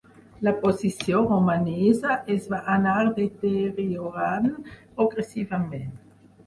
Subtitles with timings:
[0.45, 5.91] La posició romanesa es va anar deteriorant progressivament.